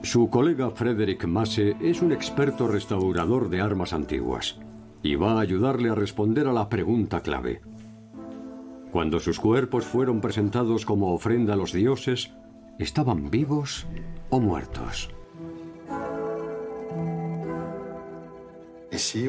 [0.04, 4.60] Su colega Frederick Masse es un experto restaurador de armas antiguas
[5.04, 7.62] y va a ayudarle a responder a la pregunta clave.
[8.92, 12.32] Cuando sus cuerpos fueron presentados como ofrenda a los dioses,
[12.78, 13.88] ¿estaban vivos
[14.30, 15.12] o muertos?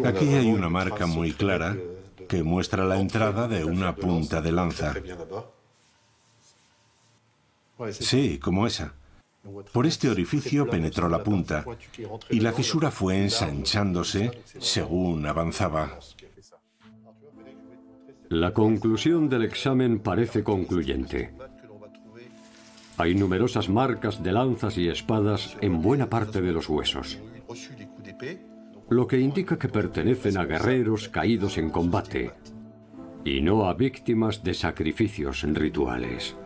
[0.05, 1.77] Aquí hay una marca muy clara
[2.29, 4.95] que muestra la entrada de una punta de lanza.
[7.91, 8.95] Sí, como esa.
[9.73, 11.65] Por este orificio penetró la punta
[12.31, 15.99] y la fisura fue ensanchándose según avanzaba.
[18.29, 21.35] La conclusión del examen parece concluyente.
[22.99, 27.19] Hay numerosas marcas de lanzas y espadas en buena parte de los huesos
[28.93, 32.33] lo que indica que pertenecen a guerreros caídos en combate
[33.25, 36.37] y no a víctimas de sacrificios rituales.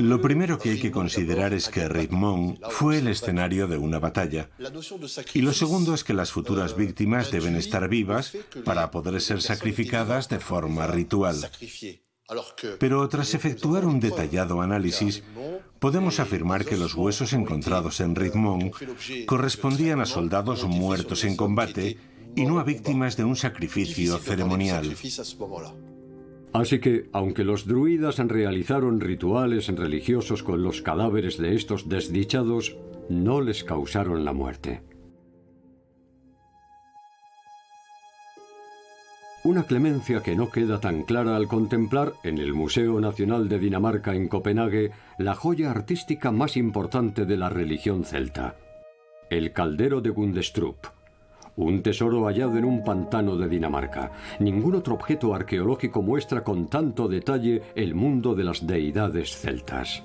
[0.00, 4.50] Lo primero que hay que considerar es que Rippmont fue el escenario de una batalla.
[5.32, 10.28] Y lo segundo es que las futuras víctimas deben estar vivas para poder ser sacrificadas
[10.28, 11.36] de forma ritual.
[12.78, 15.22] Pero tras efectuar un detallado análisis,
[15.78, 18.72] podemos afirmar que los huesos encontrados en Ritmón
[19.26, 21.98] correspondían a soldados muertos en combate
[22.34, 24.94] y no a víctimas de un sacrificio ceremonial.
[26.52, 32.76] Así que, aunque los druidas realizaron rituales religiosos con los cadáveres de estos desdichados,
[33.08, 34.82] no les causaron la muerte.
[39.46, 44.12] Una clemencia que no queda tan clara al contemplar en el Museo Nacional de Dinamarca
[44.12, 48.56] en Copenhague la joya artística más importante de la religión celta,
[49.30, 50.86] el caldero de Gundestrup.
[51.54, 54.10] Un tesoro hallado en un pantano de Dinamarca.
[54.40, 60.02] Ningún otro objeto arqueológico muestra con tanto detalle el mundo de las deidades celtas.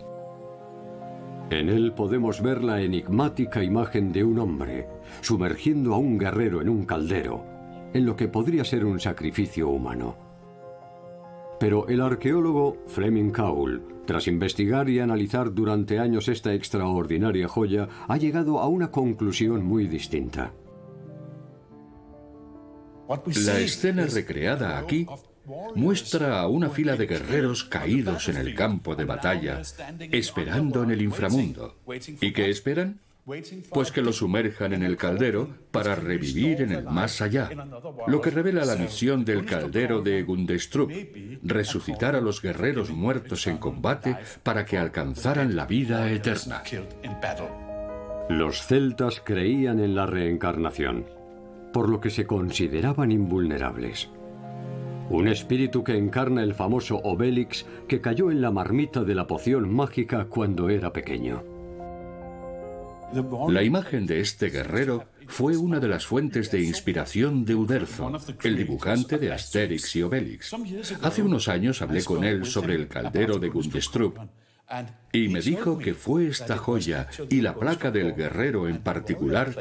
[1.50, 4.88] En él podemos ver la enigmática imagen de un hombre,
[5.22, 7.51] sumergiendo a un guerrero en un caldero,
[7.94, 10.16] en lo que podría ser un sacrificio humano.
[11.60, 18.18] Pero el arqueólogo Fleming Cowell, tras investigar y analizar durante años esta extraordinaria joya, ha
[18.18, 20.54] llegado a una conclusión muy distinta.
[23.46, 25.06] La escena recreada aquí
[25.76, 29.62] muestra a una fila de guerreros caídos en el campo de batalla,
[30.12, 31.76] esperando en el inframundo.
[32.22, 33.00] ¿Y qué esperan?
[33.24, 37.50] Pues que lo sumerjan en el caldero para revivir en el más allá,
[38.08, 40.92] lo que revela la misión del caldero de Gundestrup,
[41.44, 46.64] resucitar a los guerreros muertos en combate para que alcanzaran la vida eterna.
[48.30, 51.06] Los celtas creían en la reencarnación,
[51.74, 54.10] por lo que se consideraban invulnerables.
[55.10, 59.72] Un espíritu que encarna el famoso Obélix que cayó en la marmita de la poción
[59.74, 61.51] mágica cuando era pequeño.
[63.50, 68.12] La imagen de este guerrero fue una de las fuentes de inspiración de Uderzo,
[68.44, 70.56] el dibujante de Asterix y Obelix.
[71.02, 74.18] Hace unos años hablé con él sobre el caldero de Gundestrup
[75.12, 79.56] y me dijo que fue esta joya y la placa del guerrero en particular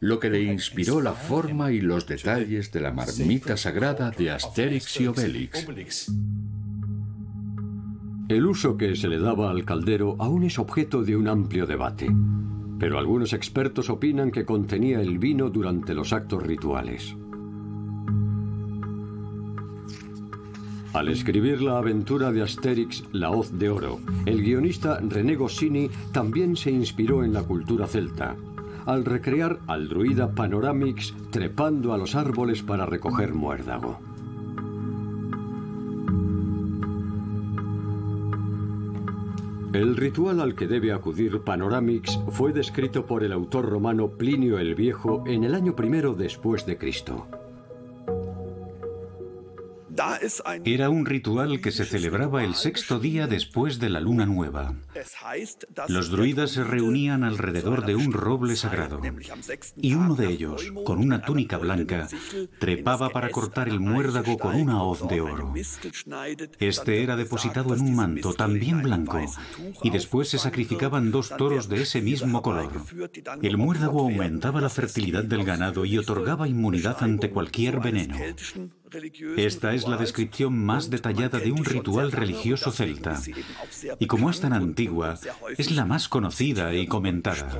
[0.00, 5.00] lo que le inspiró la forma y los detalles de la marmita sagrada de Asterix
[5.00, 6.08] y Obelix.
[8.28, 12.08] El uso que se le daba al caldero aún es objeto de un amplio debate
[12.80, 17.14] pero algunos expertos opinan que contenía el vino durante los actos rituales.
[20.94, 26.56] Al escribir la aventura de Asterix, La Hoz de Oro, el guionista René Goscinny también
[26.56, 28.34] se inspiró en la cultura celta,
[28.86, 34.09] al recrear al druida Panoramix trepando a los árboles para recoger muérdago.
[39.72, 44.74] El ritual al que debe acudir Panoramix fue descrito por el autor romano Plinio el
[44.74, 47.28] Viejo en el año primero después de Cristo.
[50.64, 54.74] Era un ritual que se celebraba el sexto día después de la luna nueva.
[55.88, 59.00] Los druidas se reunían alrededor de un roble sagrado
[59.76, 62.08] y uno de ellos, con una túnica blanca,
[62.58, 65.52] trepaba para cortar el muérdago con una hoz de oro.
[66.58, 69.20] Este era depositado en un manto también blanco
[69.82, 72.72] y después se sacrificaban dos toros de ese mismo color.
[73.42, 78.16] El muérdago aumentaba la fertilidad del ganado y otorgaba inmunidad ante cualquier veneno.
[79.36, 83.20] Esta es la descripción más detallada de un ritual religioso celta.
[83.98, 85.18] Y como es tan antigua,
[85.56, 87.58] es la más conocida y comentada.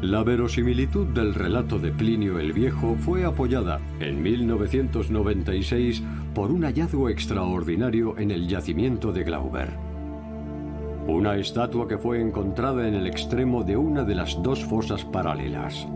[0.00, 6.02] La verosimilitud del relato de Plinio el Viejo fue apoyada en 1996
[6.34, 9.70] por un hallazgo extraordinario en el yacimiento de Glauber.
[11.08, 15.88] Una estatua que fue encontrada en el extremo de una de las dos fosas paralelas.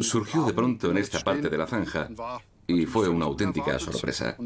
[0.00, 2.08] Surgió de pronto en esta parte de la zanja
[2.78, 4.36] y fue una auténtica sorpresa.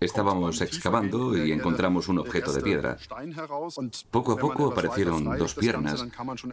[0.00, 2.96] Estábamos excavando y encontramos un objeto de piedra.
[4.10, 6.04] Poco a poco aparecieron dos piernas,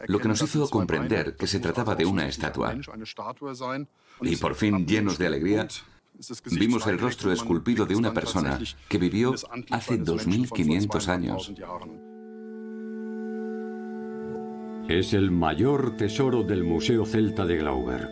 [0.08, 2.76] lo que nos hizo comprender que se trataba de una estatua.
[4.22, 5.68] Y por fin, llenos de alegría,
[6.52, 9.34] vimos el rostro esculpido de una persona que vivió
[9.72, 11.54] hace 2500 años.
[14.90, 18.10] Es el mayor tesoro del Museo Celta de Glauber.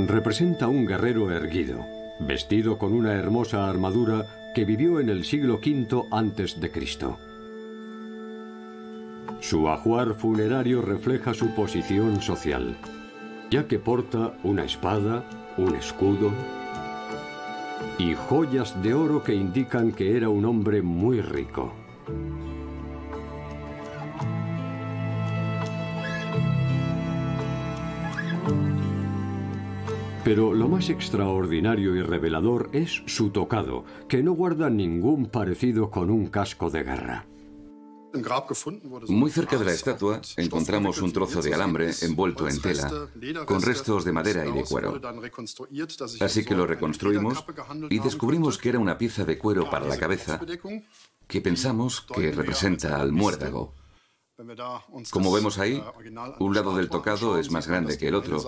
[0.00, 1.86] Representa un guerrero erguido,
[2.18, 7.18] vestido con una hermosa armadura que vivió en el siglo V antes de Cristo.
[9.38, 12.76] Su ajuar funerario refleja su posición social,
[13.48, 15.24] ya que porta una espada,
[15.56, 16.32] un escudo
[17.96, 21.72] y joyas de oro que indican que era un hombre muy rico.
[30.30, 36.08] Pero lo más extraordinario y revelador es su tocado, que no guarda ningún parecido con
[36.08, 37.26] un casco de guerra.
[39.08, 43.08] Muy cerca de la estatua encontramos un trozo de alambre envuelto en tela,
[43.44, 45.00] con restos de madera y de cuero.
[46.20, 47.44] Así que lo reconstruimos
[47.88, 50.40] y descubrimos que era una pieza de cuero para la cabeza
[51.26, 53.74] que pensamos que representa al muérdago.
[55.10, 55.82] Como vemos ahí,
[56.38, 58.42] un lado del tocado es más grande que el otro,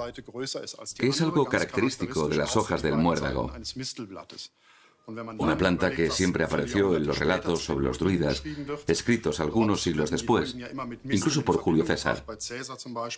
[0.97, 3.53] que es algo característico de las hojas del muérdago.
[5.38, 8.43] Una planta que siempre apareció en los relatos sobre los druidas,
[8.86, 10.57] escritos algunos siglos después,
[11.11, 12.24] incluso por Julio César.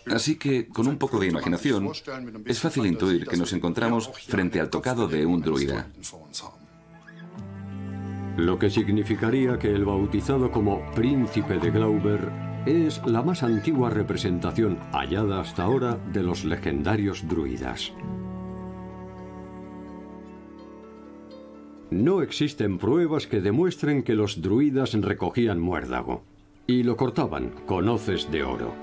[0.07, 1.91] Así que, con un poco de imaginación,
[2.45, 5.91] es fácil intuir que nos encontramos frente al tocado de un druida.
[8.37, 14.77] Lo que significaría que el bautizado como príncipe de Glauber es la más antigua representación
[14.91, 17.93] hallada hasta ahora de los legendarios druidas.
[21.91, 26.23] No existen pruebas que demuestren que los druidas recogían muérdago
[26.65, 28.73] y lo cortaban con hoces de oro.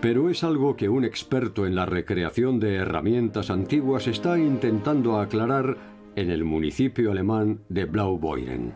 [0.00, 5.76] Pero es algo que un experto en la recreación de herramientas antiguas está intentando aclarar
[6.16, 8.72] en el municipio alemán de Blaubeuren.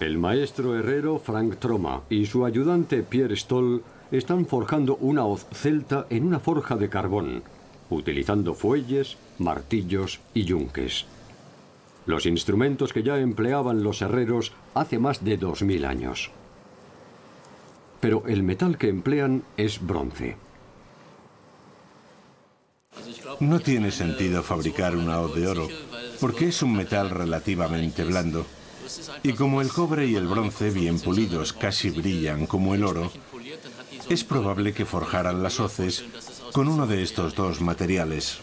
[0.00, 6.06] El maestro herrero Frank Troma y su ayudante Pierre Stoll están forjando una hoz celta
[6.10, 7.42] en una forja de carbón,
[7.88, 11.06] utilizando fuelles, martillos y yunques.
[12.04, 16.32] Los instrumentos que ya empleaban los herreros hace más de 2.000 años.
[18.00, 20.36] Pero el metal que emplean es bronce.
[23.42, 25.68] No tiene sentido fabricar una hoz de oro,
[26.20, 28.46] porque es un metal relativamente blando.
[29.24, 33.10] Y como el cobre y el bronce, bien pulidos, casi brillan como el oro,
[34.08, 36.04] es probable que forjaran las hoces
[36.52, 38.38] con uno de estos dos materiales.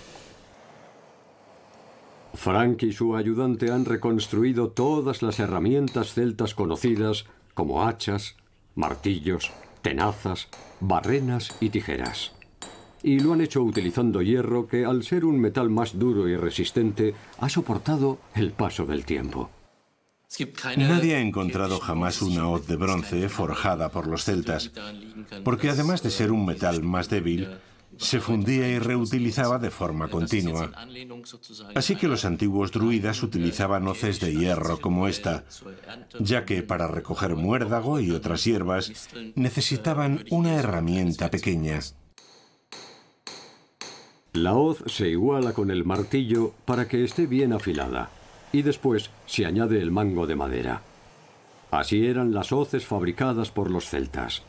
[2.33, 7.23] Frank y su ayudante han reconstruido todas las herramientas celtas conocidas
[7.53, 8.35] como hachas,
[8.75, 9.49] martillos,
[9.81, 10.49] tenazas,
[10.81, 12.33] barrenas y tijeras.
[13.03, 17.13] Y lo han hecho utilizando hierro que, al ser un metal más duro y resistente,
[17.39, 19.49] ha soportado el paso del tiempo.
[20.77, 24.71] Nadie ha encontrado jamás una hoz de bronce forjada por los celtas,
[25.43, 27.49] porque además de ser un metal más débil,
[27.97, 30.71] se fundía y reutilizaba de forma continua.
[31.75, 35.43] Así que los antiguos druidas utilizaban hoces de hierro como esta,
[36.19, 41.79] ya que para recoger muérdago y otras hierbas necesitaban una herramienta pequeña.
[44.33, 48.09] La hoz se iguala con el martillo para que esté bien afilada
[48.51, 50.81] y después se añade el mango de madera.
[51.71, 54.43] Así eran las hoces fabricadas por los celtas.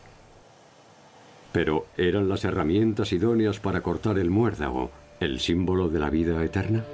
[1.52, 6.84] Pero ¿eran las herramientas idóneas para cortar el muérdago, el símbolo de la vida eterna?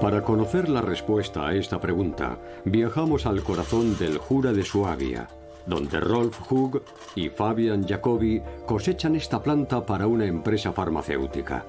[0.00, 5.28] Para conocer la respuesta a esta pregunta, viajamos al corazón del Jura de Suabia,
[5.66, 6.82] donde Rolf Hug
[7.14, 11.64] y Fabian Jacobi cosechan esta planta para una empresa farmacéutica.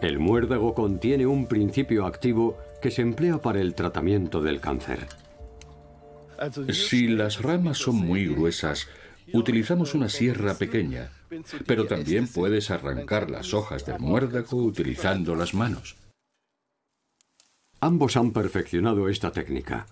[0.00, 5.06] El muérdago contiene un principio activo que se emplea para el tratamiento del cáncer.
[6.72, 8.86] Si las ramas son muy gruesas,
[9.32, 11.10] utilizamos una sierra pequeña,
[11.66, 15.96] pero también puedes arrancar las hojas del muérdago utilizando las manos.
[17.80, 19.86] Ambos han perfeccionado esta técnica,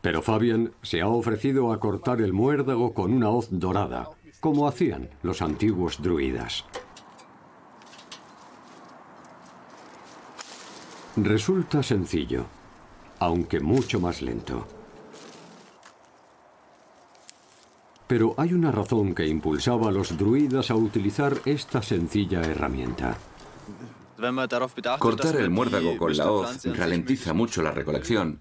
[0.00, 5.10] pero Fabian se ha ofrecido a cortar el muérdago con una hoz dorada, como hacían
[5.22, 6.64] los antiguos druidas.
[11.16, 12.46] Resulta sencillo,
[13.18, 14.66] aunque mucho más lento.
[18.06, 23.18] Pero hay una razón que impulsaba a los druidas a utilizar esta sencilla herramienta.
[24.98, 28.40] Cortar el muérdago con la hoz ralentiza mucho la recolección,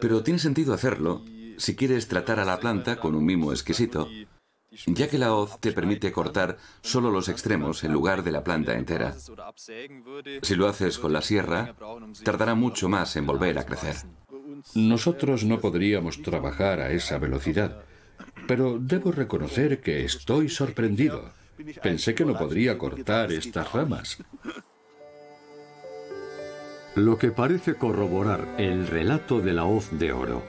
[0.00, 1.24] pero tiene sentido hacerlo
[1.56, 4.08] si quieres tratar a la planta con un mimo exquisito
[4.86, 8.74] ya que la hoz te permite cortar solo los extremos en lugar de la planta
[8.74, 9.14] entera.
[10.42, 11.74] Si lo haces con la sierra,
[12.22, 13.96] tardará mucho más en volver a crecer.
[14.74, 17.82] Nosotros no podríamos trabajar a esa velocidad,
[18.46, 21.32] pero debo reconocer que estoy sorprendido.
[21.82, 24.18] Pensé que no podría cortar estas ramas.
[26.96, 30.42] Lo que parece corroborar el relato de la hoz de oro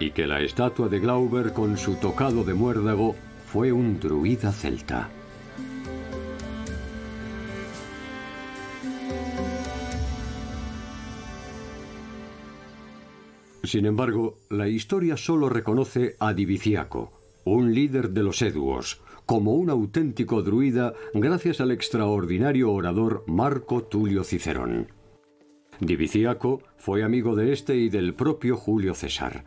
[0.00, 3.14] y que la estatua de Glauber con su tocado de muérdago
[3.46, 5.08] fue un druida celta.
[13.62, 17.12] Sin embargo, la historia solo reconoce a Diviciaco,
[17.44, 24.24] un líder de los Eduos, como un auténtico druida gracias al extraordinario orador Marco Tulio
[24.24, 25.01] Cicerón.
[25.84, 29.44] Diviciaco fue amigo de este y del propio Julio César.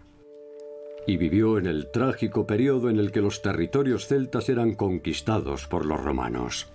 [1.07, 5.85] Y vivió en el trágico periodo en el que los territorios celtas eran conquistados por
[5.85, 6.74] los romanos.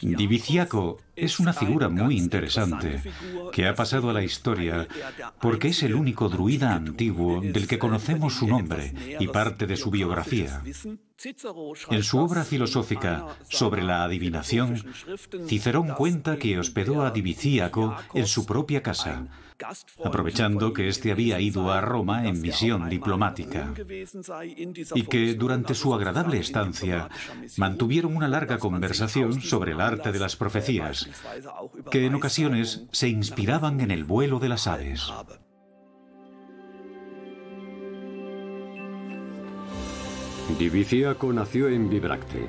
[0.00, 3.00] Diviciaco es una figura muy interesante
[3.52, 4.86] que ha pasado a la historia
[5.40, 9.90] porque es el único druida antiguo del que conocemos su nombre y parte de su
[9.90, 10.62] biografía.
[11.90, 14.84] En su obra filosófica sobre la adivinación,
[15.46, 19.26] Cicerón cuenta que hospedó a Diviciaco en su propia casa
[20.04, 23.72] aprovechando que éste había ido a Roma en misión diplomática
[24.94, 27.08] y que durante su agradable estancia
[27.56, 31.08] mantuvieron una larga conversación sobre el arte de las profecías,
[31.90, 35.12] que en ocasiones se inspiraban en el vuelo de las aves.
[40.58, 42.48] Diviciaco nació en Vibracte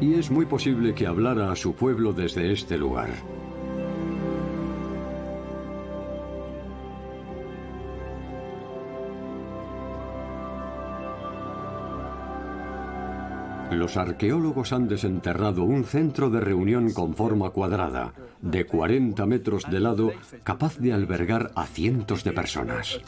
[0.00, 3.10] y es muy posible que hablara a su pueblo desde este lugar.
[13.74, 19.80] Los arqueólogos han desenterrado un centro de reunión con forma cuadrada, de 40 metros de
[19.80, 20.12] lado,
[20.44, 23.00] capaz de albergar a cientos de personas.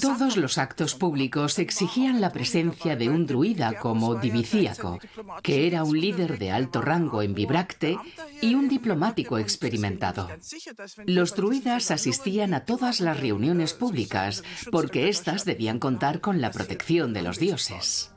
[0.00, 4.98] Todos los actos públicos exigían la presencia de un druida como Divicíaco,
[5.42, 7.96] que era un líder de alto rango en Vibracte
[8.42, 10.28] y un diplomático experimentado.
[11.06, 17.12] Los druidas asistían a todas las reuniones públicas porque éstas debían contar con la protección
[17.12, 18.10] de los dioses.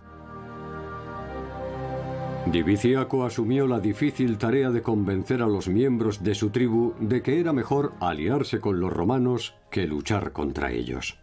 [2.45, 7.39] Diviciaco asumió la difícil tarea de convencer a los miembros de su tribu de que
[7.39, 11.17] era mejor aliarse con los romanos que luchar contra ellos.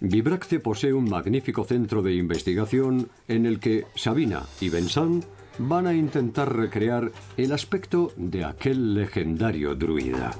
[0.00, 5.22] Vibracte posee un magnífico centro de investigación en el que Sabina y Bensan
[5.58, 10.30] van a intentar recrear el aspecto de aquel legendario druida.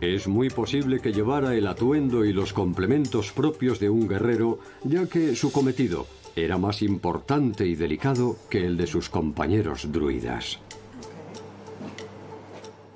[0.00, 5.06] Es muy posible que llevara el atuendo y los complementos propios de un guerrero, ya
[5.06, 10.60] que su cometido era más importante y delicado que el de sus compañeros druidas.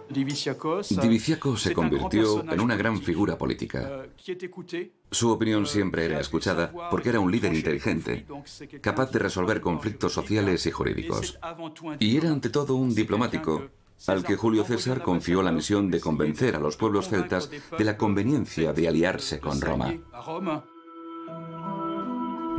[0.09, 4.07] Diviciaco se convirtió en una gran figura política.
[5.11, 8.27] Su opinión siempre era escuchada porque era un líder inteligente,
[8.81, 11.39] capaz de resolver conflictos sociales y jurídicos.
[11.99, 13.71] Y era ante todo un diplomático
[14.07, 17.97] al que Julio César confió la misión de convencer a los pueblos celtas de la
[17.97, 19.95] conveniencia de aliarse con Roma.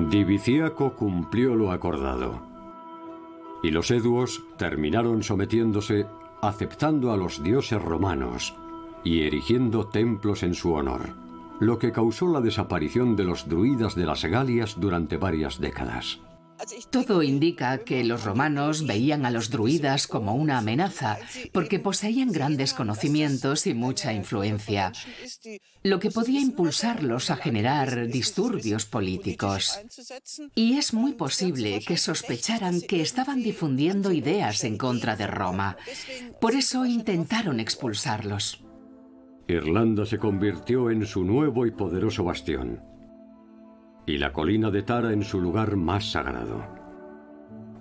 [0.09, 2.41] Diviciaco cumplió lo acordado.
[3.61, 6.05] Y los eduos terminaron sometiéndose,
[6.41, 8.55] aceptando a los dioses romanos
[9.03, 11.13] y erigiendo templos en su honor,
[11.59, 16.19] lo que causó la desaparición de los druidas de las Galias durante varias décadas.
[16.89, 21.17] Todo indica que los romanos veían a los druidas como una amenaza
[21.51, 24.91] porque poseían grandes conocimientos y mucha influencia,
[25.83, 29.79] lo que podía impulsarlos a generar disturbios políticos.
[30.55, 35.77] Y es muy posible que sospecharan que estaban difundiendo ideas en contra de Roma.
[36.39, 38.63] Por eso intentaron expulsarlos.
[39.47, 42.92] Irlanda se convirtió en su nuevo y poderoso bastión
[44.05, 46.63] y la colina de Tara en su lugar más sagrado.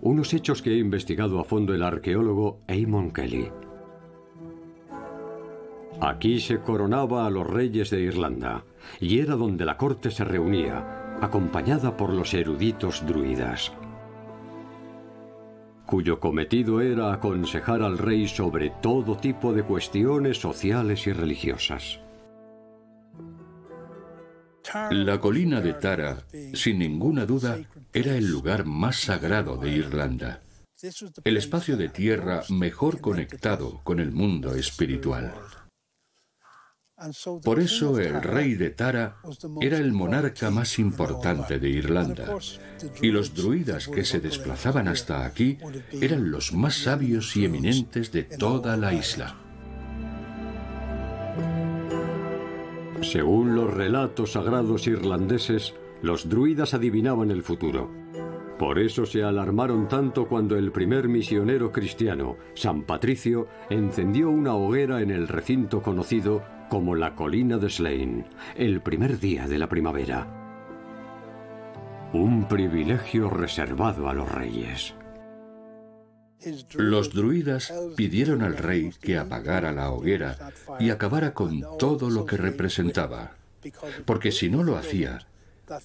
[0.00, 3.48] Unos hechos que ha investigado a fondo el arqueólogo Eamon Kelly.
[6.00, 8.64] Aquí se coronaba a los reyes de Irlanda
[9.00, 13.72] y era donde la corte se reunía, acompañada por los eruditos druidas,
[15.92, 22.00] cuyo cometido era aconsejar al rey sobre todo tipo de cuestiones sociales y religiosas.
[24.90, 27.58] La colina de Tara, sin ninguna duda,
[27.92, 30.42] era el lugar más sagrado de Irlanda,
[31.24, 35.34] el espacio de tierra mejor conectado con el mundo espiritual.
[37.42, 39.16] Por eso el rey de Tara
[39.60, 42.36] era el monarca más importante de Irlanda,
[43.00, 45.58] y los druidas que se desplazaban hasta aquí
[45.90, 49.36] eran los más sabios y eminentes de toda la isla.
[53.02, 57.90] Según los relatos sagrados irlandeses, los druidas adivinaban el futuro.
[58.58, 65.02] Por eso se alarmaron tanto cuando el primer misionero cristiano, San Patricio, encendió una hoguera
[65.02, 68.24] en el recinto conocido como la colina de Slane,
[68.54, 70.38] el primer día de la primavera.
[72.12, 74.94] un privilegio reservado a los reyes.
[76.74, 82.36] Los druidas pidieron al rey que apagara la hoguera y acabara con todo lo que
[82.36, 83.36] representaba,
[84.04, 85.26] porque si no lo hacía,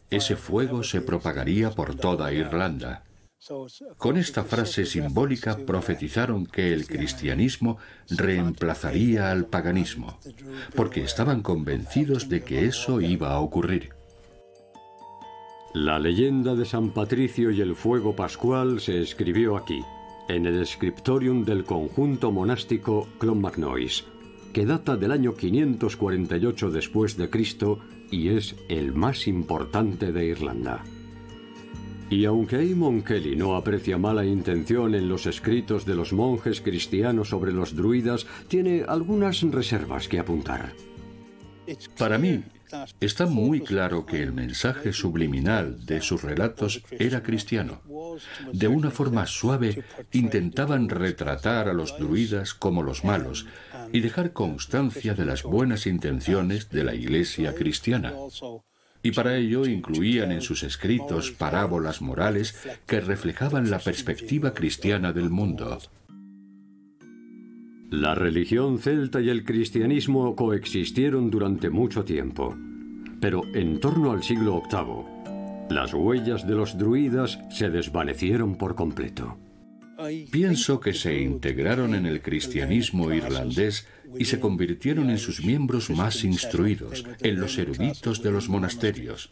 [0.09, 3.03] ese fuego se propagaría por toda Irlanda.
[3.97, 7.77] Con esta frase simbólica profetizaron que el cristianismo
[8.09, 10.19] reemplazaría al paganismo,
[10.75, 13.89] porque estaban convencidos de que eso iba a ocurrir.
[15.73, 19.83] La leyenda de San Patricio y el fuego pascual se escribió aquí
[20.27, 24.05] en el scriptorium del conjunto monástico Clonmacnois,
[24.53, 27.79] que data del año 548 después de Cristo
[28.11, 30.83] y es el más importante de Irlanda.
[32.09, 37.29] Y aunque Eamon Kelly no aprecia mala intención en los escritos de los monjes cristianos
[37.29, 40.73] sobre los druidas, tiene algunas reservas que apuntar.
[41.97, 42.41] Para mí,
[42.99, 47.81] Está muy claro que el mensaje subliminal de sus relatos era cristiano.
[48.51, 53.45] De una forma suave intentaban retratar a los druidas como los malos
[53.91, 58.13] y dejar constancia de las buenas intenciones de la iglesia cristiana.
[59.03, 65.29] Y para ello incluían en sus escritos parábolas morales que reflejaban la perspectiva cristiana del
[65.29, 65.79] mundo.
[67.89, 72.53] La religión celta y el cristianismo coexistieron durante mucho tiempo,
[73.21, 79.37] pero en torno al siglo VIII, las huellas de los druidas se desvanecieron por completo.
[80.31, 83.87] Pienso que se integraron en el cristianismo irlandés
[84.17, 89.29] y se convirtieron en sus miembros más instruidos, en los eruditos de los monasterios,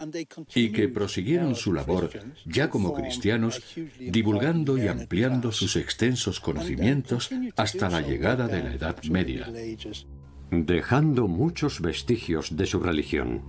[0.53, 2.09] y que prosiguieron su labor,
[2.45, 3.61] ya como cristianos,
[3.99, 9.51] divulgando y ampliando sus extensos conocimientos hasta la llegada de la Edad Media.
[10.51, 13.43] Dejando muchos vestigios de su religión,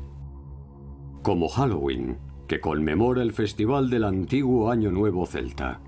[1.22, 5.80] como Halloween, que conmemora el festival del antiguo Año Nuevo Celta.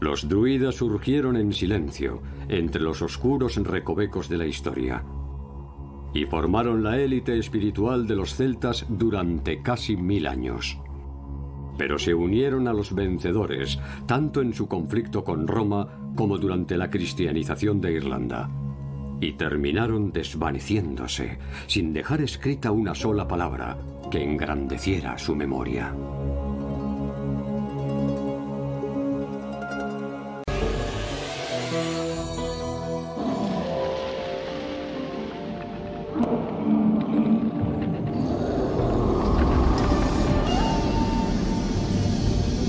[0.00, 5.04] Los druidas surgieron en silencio, entre los oscuros recovecos de la historia,
[6.14, 10.78] y formaron la élite espiritual de los celtas durante casi mil años.
[11.76, 16.90] Pero se unieron a los vencedores, tanto en su conflicto con Roma como durante la
[16.90, 18.50] cristianización de Irlanda,
[19.20, 23.76] y terminaron desvaneciéndose, sin dejar escrita una sola palabra
[24.10, 25.94] que engrandeciera su memoria.